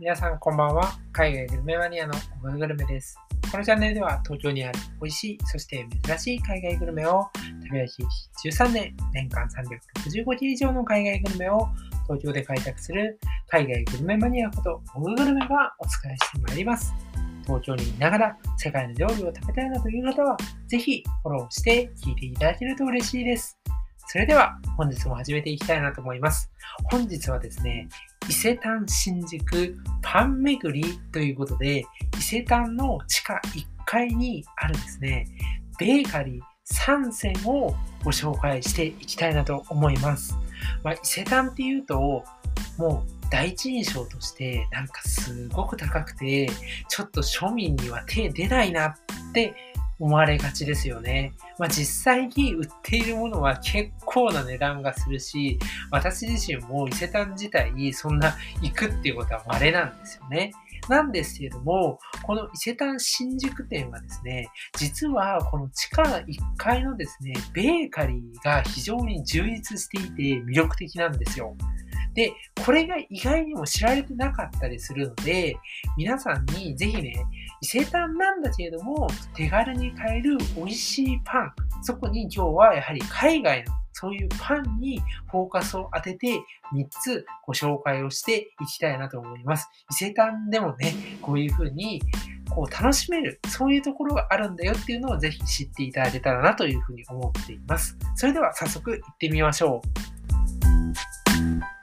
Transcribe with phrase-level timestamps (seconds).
[0.00, 0.94] 皆さんこんばんは。
[1.12, 3.18] 海外グルメマニアのオガグルメです。
[3.52, 11.68] このチャンネルでは東京にある美味しい、そして珍しい海外グルメを食べ歩き13年、年間365日以上の海外グルメを
[12.04, 16.94] 東京で開拓する海外グルメマニアことオガグルメがお伝えしてまいります。
[17.42, 23.60] 東京にいながら世界の料理を食べたいなという方は、ぜひフォローして聞いていただけると嬉しいです。
[24.12, 26.50] それでは本日も始めていきたいなと思います。
[26.90, 27.86] 本日はですね、
[28.28, 31.84] 伊勢丹新宿パン巡りということで、
[32.18, 35.26] 伊勢丹の地下1階にあるですね、
[35.78, 36.40] ベーカリー
[36.72, 40.36] 3選をご紹介していきたいなと思います。
[40.82, 42.24] まあ、伊勢丹っていうと、
[42.78, 46.50] もう第一印象としてなんかすごく高くて、
[46.88, 48.94] ちょっと庶民には手出ないなっ
[49.32, 49.54] て
[50.00, 51.34] 思われがちですよね。
[51.58, 55.58] まあ、実際に売っているものは結構な値段がするし、
[55.90, 60.52] 私自身も伊勢丹自体そんな行くっていうことは稀なんですよね。
[60.88, 66.24] なんですけれども、この伊勢丹新宿店はですね、実はこの地下1
[66.56, 71.54] 階のですね、ベーカリーが非常に充実していて魅力的なんですよ。
[72.14, 72.32] で、
[72.64, 75.56] これが意外にも知られてなかったりするので、
[75.96, 77.14] 皆さんにぜひね、
[77.60, 81.52] 伊勢丹なんだけれども、手軽に買える美味しいパン、
[81.82, 86.40] そこに今日はやはり海外のそういうパンにフォーカスを当てて
[86.72, 89.68] 3つご紹介をしていきたいなと思います。
[89.90, 92.00] 伊勢丹でもね、こういう風に
[92.48, 97.96] こう楽しめる、そういうところがあるんだよっていうのをぜひ知っていただけたらなというふうに思っています。
[98.14, 101.79] それでは早速行ってみましょう。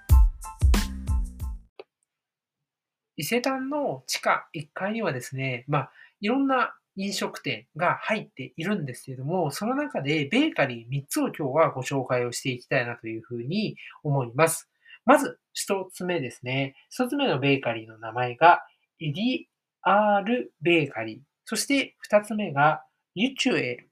[3.18, 14.70] 伊勢丹の地下1階にはですね、まあ、いろんな飲食店が入っているんですけども、その中でベーカリー3つを今日はご紹介をしていきたいなというふうに思います。
[15.06, 16.76] まず、1つ目ですね。
[16.98, 18.62] 1つ目のベーカリーの名前が、
[19.00, 19.46] エディ
[19.82, 21.20] アールベーカリー。
[21.46, 22.84] そして2つ目が、
[23.16, 23.90] ユチュエル。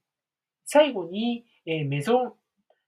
[0.66, 2.32] 最後に、えメゾン・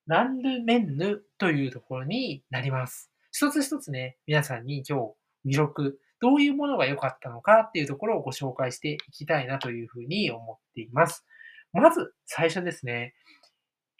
[0.06, 3.10] ランルメンヌというところになります。
[3.32, 5.14] 一つ一つね、皆さんに今
[5.44, 11.24] 日魅力、どういうものが良かったのかっていうところをご紹介していきたいなというふうに思っています。
[11.72, 13.14] まず最初ですね。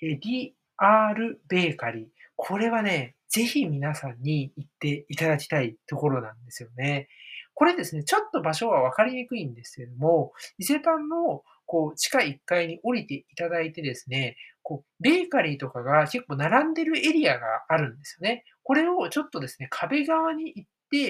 [0.00, 2.06] エディアールベーカリー。
[2.36, 7.08] これはね、ぜひ皆さんに行っていただきたいところなんですよね。
[7.54, 18.44] これですね、ちょっと場所は分かりにくいんですけれども、伊勢丹のこう地下1階に降りていただいてですね、こうベーカリーとかが結構並んでるエリアがあるんですよね。
[18.62, 20.68] これをちょっとですね、壁側に行って、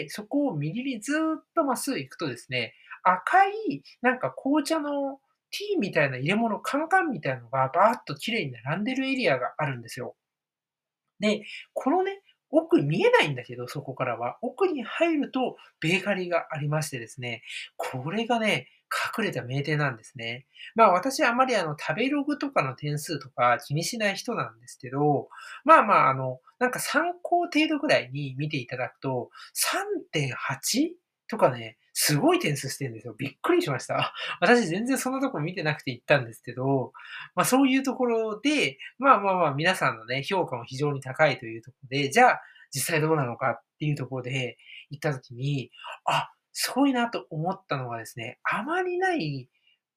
[0.09, 5.19] そこを右にずっとまっすぐ行くとですね、赤いなんか紅茶の
[5.51, 10.15] ティーみたいな入れ物、カンカンみたいなのがバーッと綺麗に並んでるエリアがあるんですよ。
[11.21, 14.39] で、このね、奥見えないんだけど、そこからは。
[14.43, 17.43] 奥に入るとベーカリーがありましてですね、
[17.77, 18.69] これがね、
[19.17, 20.47] 隠れた名店なんですね。
[20.75, 25.29] まあ私はあまりあの食べログとかの点数とか気にしない人なんですけど、
[25.65, 29.31] まあまああの、なんか参考程度ぐらいに見ていただくと、
[30.15, 30.93] 3.8?
[31.29, 33.15] とかね、すごい点数してるんですよ。
[33.17, 34.15] びっくりしました。
[34.41, 36.93] 私全然そんなとこ見てなくて行ったんですけど、
[37.35, 44.57] まあそういうところで、まあまあまあ皆さんのね、評価も非常に高いというところで、じゃあ実際どうなのかっていうところで
[44.91, 45.71] 行った時に、
[46.05, 49.49] あ、すごいなと思ったのがですね、あまりない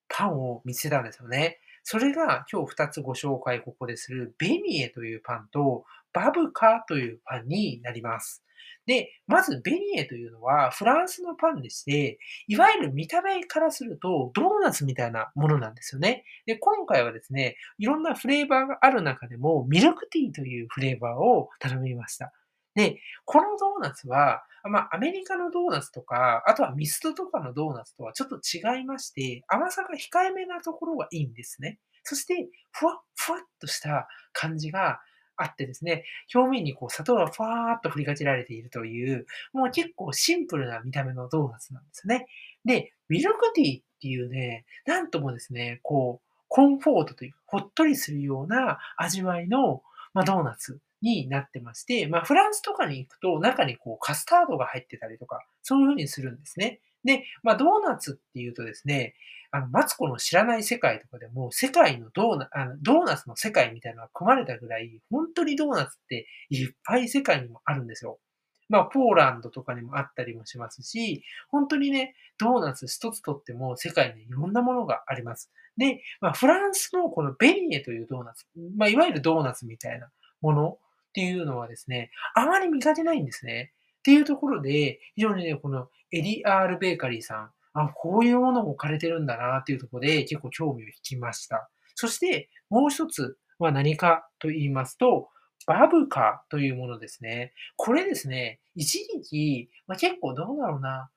[0.08, 1.58] パンを見つけたんですよね。
[1.82, 8.44] それが今日2つご紹介ここでするベニエというパンとバブカというパンになります。
[8.86, 16.22] で、まずベニエというのはフランスのパンでして、いわゆる見た目からするとドーナツみたいなものなんですよね。
[16.46, 22.32] で、今回はですね、いろんなフレーバーがある中でもミルクティーというフレーバーを頼みました。
[22.74, 31.78] で、このドーナツは、まあ、アメリカのドーナツとか、あとはミストとかのドーナツとはちょっと違いまして、甘さが控えめなところがいいんですね。
[32.04, 35.00] そして、ふわっふわっとした感じが
[35.36, 36.04] あってですね、
[36.34, 42.26] 表面にこう砂糖がふわーっと振りかけられているという、もう結構シンプルな見た目のドーナツなんですね。
[42.64, 49.82] で、ミルクティーっていうね、なんともですね、こう、コンフォートという、ほっとりするような味わいの、
[50.12, 56.80] まあ、ドーナツになってまして、まあ、フランスとかに行くと中にこうカスタードが入ってたりとか、そういう風にするんですね。
[57.04, 59.14] で、まあ、ドーナツっていうとですね、
[59.50, 68.18] あの、マツコの知らない世界とかでも、世界のドーナあのドーナツの世界みたいなのが組まれたぐらい、本当にドーナツっていっぱい世界にもあるんですよ。
[68.68, 75.50] まあ、ポーランドとかにもあったりもしますし、本当にね、ドーナツ一つとっても世界にいろんなものがあります。
[75.76, 78.46] で、まあ、フランスのこのベニエというドーナツ、
[78.76, 80.08] まあ、いわゆるドーナツみたいな
[80.40, 80.78] もの
[81.12, 83.72] っていうのはですね、あまり見かけないんですね。
[84.00, 91.70] っていうところで、非常にね、このエディアールベーカリーさん、あ、こういうものも置かれてるんだなっていうところで結構興味を引きました。
[91.94, 95.28] そしてもう一つは何かと言いますと、
[95.66, 97.52] バブカというものですね。
[97.76, 101.10] これですね、一時期、まあ、結構どうだろうな、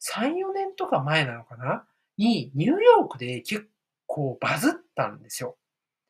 [0.00, 1.86] 3、4年とか前なのかな
[2.18, 3.68] に、ニューヨークで結
[4.06, 5.56] 構バズったんですよ。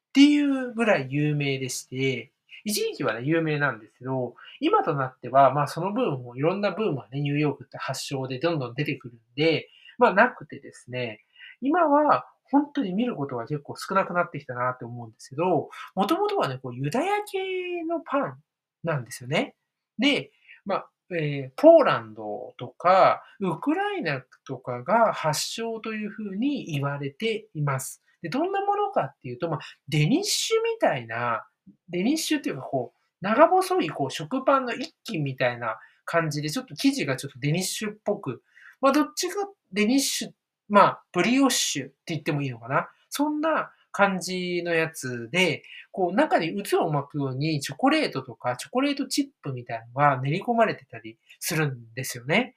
[0.09, 2.33] っていうぐらい有名でして、
[2.65, 9.69] 一時期はね、有名なんですけど、今となっては、まあそのブームもいろんなブームはね、ニューヨークって発祥でどんどん出てくるんで、
[9.99, 11.21] まあなくてですね、
[11.61, 18.43] 今は本当に見ることが結構少なくなってきたなって思うんですけど、もともとはね、こうユダヤ系のパン
[18.85, 19.55] なんですよね。
[19.99, 20.31] で、
[20.65, 28.03] まあ、えー、ポーランドとか、ウクライナとかが発祥というふうに言われています。
[28.23, 31.47] で、どんなものかっていうと、まあ、デニッシュみたいな、
[31.89, 38.43] デニッシュっていうかこう、長細いこう食パンの一斤みたいな感じで、ちょっと生地がちょっとデニッシュっぽく、
[38.81, 39.35] まあ、どっちが
[39.73, 40.31] デニッシュ、
[40.69, 42.89] まあ、ブリオッシュって言ってもいいのかな。
[43.09, 52.57] そんな感じのやつで、こう中に渦を巻くようにチョコレートとかチョコレートチップみたいなのが練り込まれてたりするんですよね。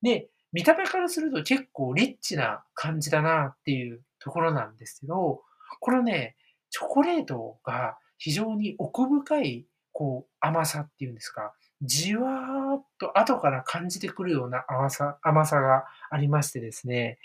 [0.00, 5.42] で、見た目からすると結構リッチな感じだなっていうところなんですけど、
[5.80, 6.36] このね、
[6.70, 17.18] チョコレートが非常に奥深いこう甘さっていうんですか、じわーっと後から感じてくるような甘さ甘さがありましてですね。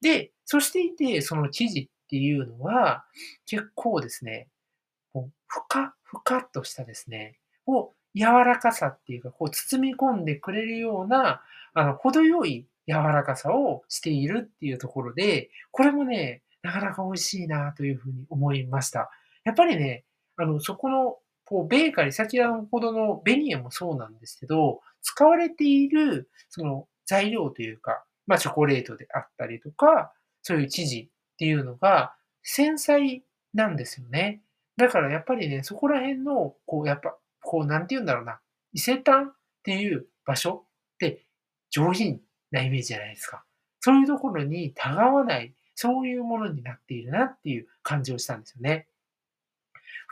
[0.00, 3.04] で、そしていて、その生地っていうのは、
[3.46, 4.48] 結構ですね、
[5.12, 11.42] こうふかふかっとしたですね、を柔らかさっていうか、こう包み込んでくれるような、
[11.72, 19.10] あの、程よい柔らかさをしているっていうところで、これもね、なかなか美味しいなというふうに思いました。
[19.44, 20.04] やっぱりね、
[20.36, 33.22] あの、そこの、こう、ベーカリー、先ほどのベニエもそうなんですけど、使われている、その材料というか、まあ、チョコレートであったりとか、そういう生地っていうのが繊細
[33.52, 34.42] なんですよね。
[34.76, 38.40] だからやっぱりね、そこら辺の、こう、やっぱ、こう、なんて言うんだろうな、
[38.72, 39.32] 伊勢丹っ
[39.62, 41.26] ていう場所って
[41.70, 42.20] 上品
[42.50, 43.44] なイメージじゃないですか。
[43.80, 48.88] そういうところにたがわない、そういうものになっているなっていう感じをしたんですよね。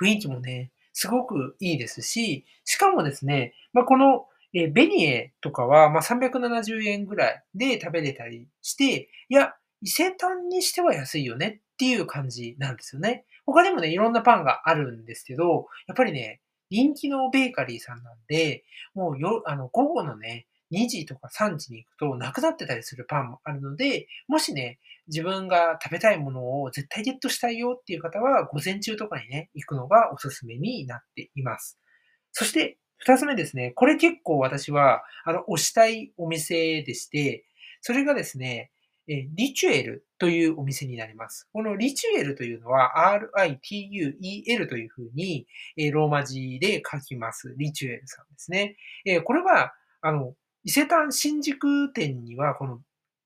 [0.00, 13.24] 雰囲気もね、すごくいいですし、しかもですね、まあ、この、えベニエとかは、まあ、370円ぐらいで食べれたりして、いや、伊勢丹にしては安いよねっていう感じなんですよね。
[13.46, 16.40] 他にもね、いろんなパンがあるんですけど、やっぱりね、
[16.70, 24.78] 人気のベーカリーさんなんで、もうよ、あの、午後のね、2時とか3時に行くとなくなってたりするパンもあるので、もしね、
[25.08, 31.78] 自分が食べたいものを絶対ゲットしたいよっていう方は、午前中とかにね、行くのがおすすめになっています。
[32.32, 33.72] そして、二つ目ですね。
[33.74, 37.44] これ結構私は、あの、推したいお店でして、
[37.80, 38.70] それがですね、
[39.08, 41.48] えリチュエルというお店になります。
[41.52, 42.92] このリチュエルというのは
[43.36, 45.46] RITUEL というふうに、
[45.76, 47.54] えローマ字で書きます。
[47.58, 48.76] リチュエルさんですね。
[49.04, 50.34] えこれは、あの、
[50.64, 52.80] 伊勢丹新宿店にはこの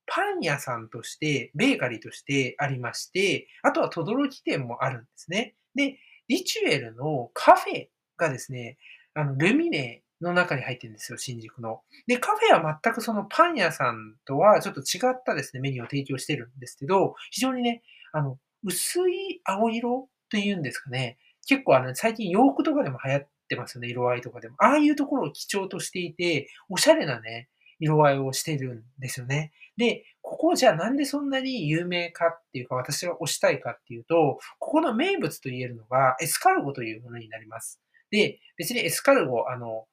[0.07, 5.55] パン屋さんとして、ベーカリーとしてありまして、あとは轟店もあるんですね。
[5.75, 7.87] で、リチュエルのカフェ
[8.17, 8.77] がですね、
[9.13, 11.81] あの、ルミネの中に入ってるんですよ、新宿の。
[12.07, 17.83] で、カフェは全くそのパン屋さんとはちょっと違ったですね、メニューを提供してるんですけど、非常にね、
[18.13, 21.17] あの、薄い青色というんですかね。
[21.45, 24.55] 結構あの、最近洋服とかでも流行ってますよね、色合いとかでも。
[24.59, 27.49] ああいうところを基調としていて、おしゃれなね、
[27.79, 29.51] 色合いをしてるんですよね。
[29.77, 37.79] で、ここじゃあなんでそんなに有名かっていうか、私が推したいかっていうと、ここの名物と言えるのがエスカルゴというものになります。
[38.11, 39.85] で、別にエスカルゴ、あの、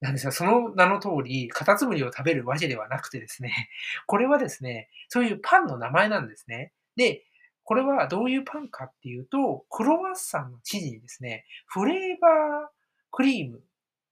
[0.00, 3.52] なんですが、その名の通り、カタツムリを食べるわけではなくてですね、
[4.06, 6.72] これはですね、そういうパンの名前なんですね。
[6.96, 7.24] で、
[7.64, 12.79] これはどういうパンかっていうと、クロワッサンの生地にですね、フレーバー
[13.10, 13.62] クリーム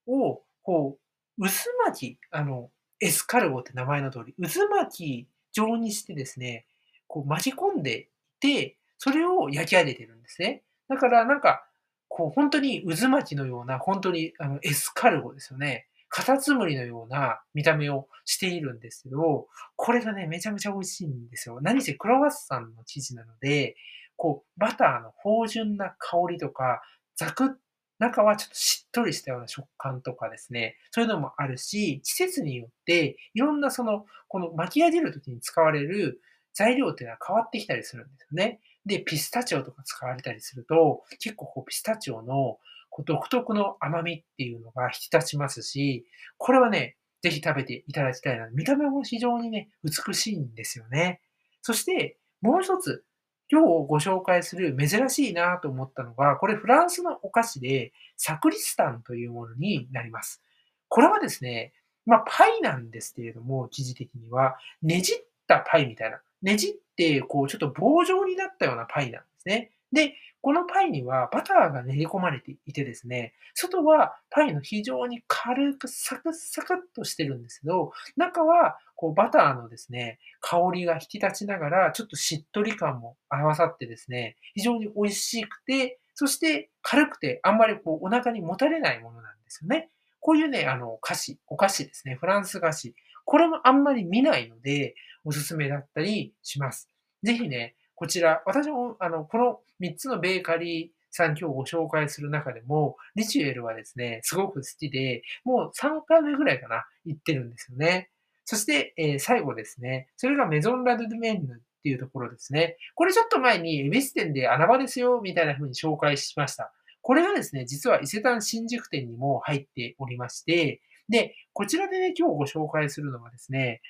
[0.07, 0.99] を、こ
[1.39, 1.51] う、渦
[1.87, 6.67] 巻き、あの、エスカルゴって名前の通り、渦巻き状にしてですね、
[7.07, 8.07] こう巻き込んでい
[8.41, 10.63] て、それを焼き上げてるんですね。
[10.89, 11.65] だからなんか、
[12.09, 15.87] こう、本当に渦巻きのような、本当にあのエスカルゴですよね。
[16.09, 21.61] カタツムリのような見た目をしているんですけど、これがね、めちゃめちゃ美味しいんですよ。
[21.61, 23.77] 何せクロワッサンの生地なので、
[24.17, 26.83] こう、バターの芳醇な香りとか、
[27.15, 27.55] ザクッ、
[27.99, 36.21] 中はちょっとしっとりしたような食感とかですね、そういうのもあるし、季節によって、いろんなその、この巻き上げるときに使われる
[36.55, 38.61] 材料っていうのは変わってきたりするんですよね。
[38.87, 42.59] で、ピスタチオとか使われたりすると、結構こうピスタチオの
[42.91, 48.49] こう独特の甘みっていうのが引き立ちますし、これはね、ぜひ食べていただきたいな。
[48.51, 51.21] 見た目も非常にね、美しいんですよね。
[51.63, 53.05] そして、もう一つ、
[53.51, 60.43] 今日ご紹介する珍しいなと思ったのが、これフランスのお菓子で、サクリスタンというものになります。
[60.89, 61.73] これはですね、
[62.05, 66.21] まあ、パイなんですけれども、記事的には、ねじったパイみたいな。
[66.43, 69.71] ねじって、こう、ちょっと棒状になったようなパイなんですね。
[69.93, 70.15] で、
[70.49, 89.91] このパイにはバターが練り込まれていてですね、外はパイの非常に軽くサクサクっとしてるんですけど、中はこうバターのですね、香りが引き立ちながら、ちょっとしっとり感も合わさってですね、非常に美味しくて、そして軽くてあんまりこうお腹にもたれないものなんですよね。
[90.19, 92.15] こういうね、あの、菓子、お菓子ですね。
[92.15, 92.95] フランス菓子。
[93.27, 94.95] これもあんまり見ないので、
[95.27, 96.89] おすすめだったりします。
[97.23, 108.09] ぜひね、こちら、私も、あの、この3つのベーカリーさん今日ご紹介する中でも、リチュエルはですね、すごく好きで、もう3回目ぐらいかな、行ってるんですよね。
[108.45, 112.77] そして、えー、最後ですね、それがメゾンラドゥメンヌっていうところですね。
[112.95, 116.73] これちょっと前に、エビス店で穴場ですよ、みたいな風に紹介しました。
[117.03, 123.81] これがですね、実は伊勢丹新宿店にも入っておりまして、で、こちらでね、今日ご紹介するのはですね、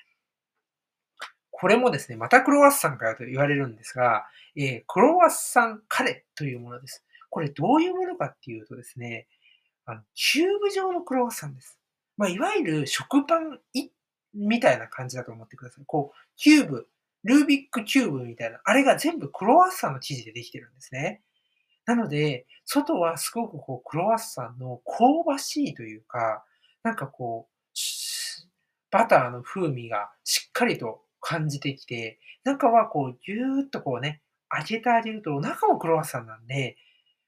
[1.61, 7.05] これもですね、またクロワッサンかよと言われるんですが、えー、クロワッサンカレというものです。
[7.31, 9.27] これどういうものかっていうとですね、
[9.85, 11.77] あの、キューブ状のクロワッサンです。
[12.17, 13.59] まあ、いわゆる食パン
[14.35, 15.85] みたいな感じだと思ってください。
[15.85, 16.87] こう、キューブ、
[17.25, 21.23] ルービックキューブみたいな、あれが全部クロワッサンの生地でできてるんですね。
[21.87, 26.45] なので、外はすごくこう、クロワッサンの香ばしいというか、
[26.85, 27.59] なんかこう、
[28.93, 34.23] バターの風味がしっかりと感じてきて、中はこう、ぎゅーっとこうね、
[34.57, 36.77] 揚げてあげると、中もクロワッサンなんで、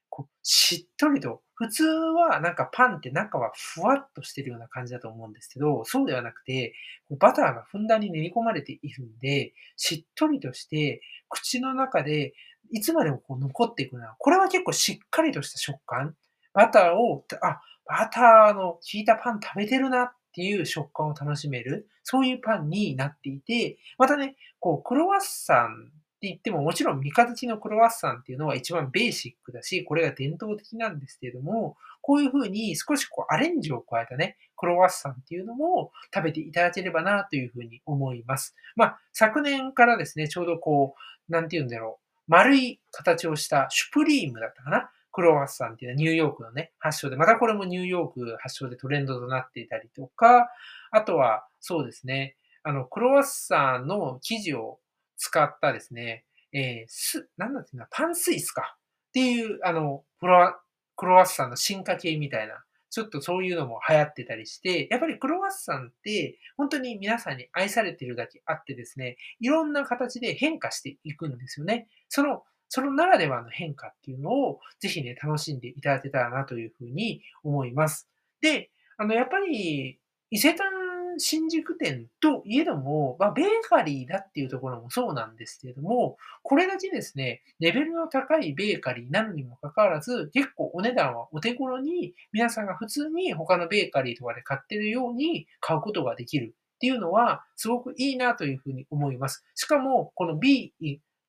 [0.09, 6.73] こう、しっとりと、普通はなんかパンって中はふわっとしてるような感じだと思うんですけど、そうではなくて、
[7.19, 12.33] バターがふんだんに練り込まれているんで、しっとりとして、口の中で
[12.71, 14.15] いつまでもこう残っていくな。
[14.17, 16.15] これは結構しっかりとした食感。
[16.53, 38.55] バターを、あ、バターの効いたパン食べてるなっっていう食感を楽しめる、そういうパンになっていて、またね、こう、クロワッサンって言っても、もちろん三日月のクロワッサンっていうのは一番ベーシックだし、これが伝統的なんですけれども、こういう風に少しこうアレンジを加えたね、クロワッサンっていうのも食べていただければなという風に思います。
[38.75, 40.95] まあ、昨年からですね、ちょうどこ
[41.27, 44.89] う、なんて言うんだろう、丸い形をしたシュプリームだったかな？
[45.11, 50.49] クロワッサンっていうのはニューヨークのね、発祥で、またこれもニューヨーク発祥でトレンドとなっていたりとか、
[50.91, 54.79] あとは、そうですね、あの、クロワッサンの生地を
[55.17, 58.77] 使ったですね、えー、す、なんだっていうのパンスイスか。
[59.09, 60.61] っていう、あの、クロワ
[60.95, 71.87] クロワッサンの進化系みたいな、ちょっとそういうのも流行ってたりして、やっぱりクロワッサンって本当に皆さんに愛されてるだけあってですね、いろんな形で変化していくんですよね。
[72.09, 78.07] そのそのならではの変化っていうのをぜひね、楽しんでいただけたらなというふうに思います。
[78.39, 79.99] で、あの、やっぱり、
[80.29, 80.71] 伊勢丹
[81.19, 99.43] 新宿店といえども、まあ、ベーカリーだっていうところもそうなんですけれども、これだけですね、レベルの高いベーカリーなのにもかかわらず、結構お値段はお手頃に、皆さんが普通に他のベーカリーとかで買ってるように買うことができるっていうのは、すごくいいなというふうに思います。
[99.55, 100.73] しかも、この B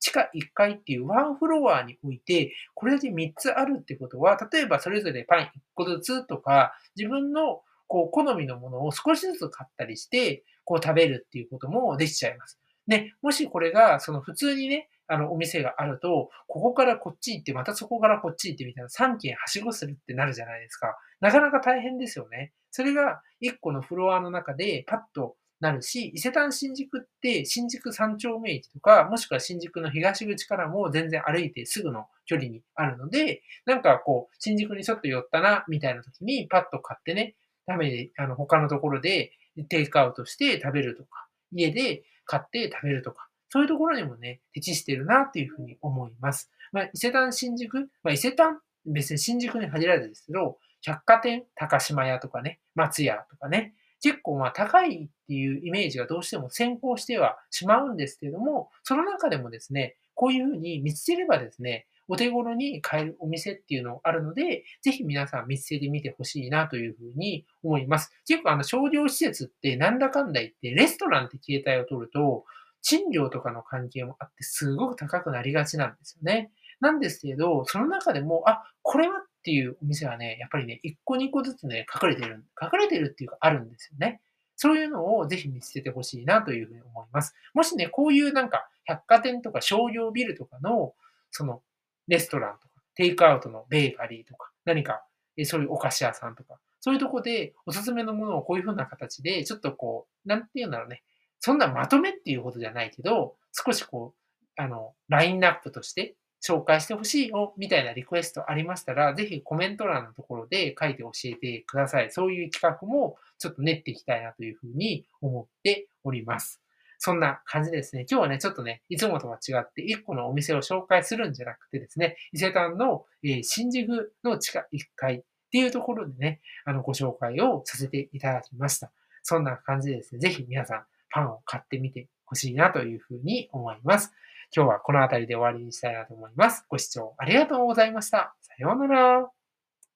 [0.03, 12.59] 地下1階っていうワンフロアにおいて、これだけ3つあるってことは、例えばそれぞれパン1個ずつとか、自分のこう好みのものを少しずつ買ったりして、こう食べるっていうこともできちゃいます。
[12.89, 20.97] で、もしこれが、その普通にね、あの、お店があると、ここからこっち行って、またそこからこっち行ってみたいな3軒はしごするってなるじゃないですか。
[21.21, 22.53] なかなか大変ですよね。
[22.73, 39.31] それが1個のフロアの中でパッとなるし、伊勢丹新宿って新宿三丁目駅とか、もしくは新宿の東口からも全然歩いてすぐの距離にあるので、なんかこう、新宿にちょっと寄ったな、みたいな時にパッと買ってね、ダメで、あの、他のところで
[39.69, 46.51] テイクアウトして食べるとか、家で買って食べるとか、そういうところにもね、適してるなっていうふうに思います。
[46.73, 68.13] まあ、伊勢丹新宿、まあ、伊勢丹、別に新宿に限らずですけど、百貨店、高島屋とかね、松屋とかね、結構まあ高いっていうイメージがどうしても先行してはしまうんですけども、その中でもですね、こういうふうに見つければですね、お手頃に買えるお店っていうのがあるので、ぜひ皆さん見つけてみてほしいなというふうに思います。
[68.27, 72.45] 結構あの商業施設ってなんだかんだ言ってレストランって形態を取ると、
[72.83, 76.51] 賃料とかの関係もあってすごく高くなりがちなんですよね。
[76.81, 84.21] なんですけど、その中でも、あ、これはっていうお店はね、やっぱりね、1個2個ずつね、隠れてる、隠れてるっていうかあるんですよね。
[84.55, 87.35] そういうのをぜひ見つけてほしいなというふうに思います。
[87.53, 90.95] もしね、こういうなんか百貨店とか商業ビルとかの、
[91.33, 91.61] その
[92.07, 95.05] レストランとか、テイクアウトのベーカリーとか、何か
[95.45, 101.03] そういうお菓子屋さんとか、そういうとこでおすすめのものをこういう風な形で、ちょっとこう、なんて言うんだろうね。
[101.41, 112.11] そんなまとめっていうことじゃないけど、少しこう、あの、ラインナップとして紹介してほしいよ、みたいなリクエストありましたら、ぜひコメント欄のところで書いて教えてください。
[112.11, 116.61] そういう企画もちょっと練っていきたいなというふうに思っております。
[116.99, 118.07] そんな感じですね。
[118.09, 128.93] 今日はね、ちょっとね、いつもとは違って、1個のお店を紹介するんじゃなくてですね、伊勢丹の、え、新宿の地下1階っていうところでね、あの、ご紹介をさせていただきました。
[129.25, 134.13] そんな感じでですね、ぜひ皆さん、パンを買ってみてほしいなというふうに思います。
[134.55, 136.65] 今日はこの辺りで終わりにしたいなと思います。
[136.69, 138.35] ご視聴ありがとうございました。
[138.41, 139.42] さようなら。